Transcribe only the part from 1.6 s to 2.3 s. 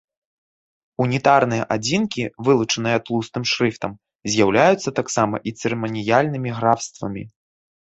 адзінкі,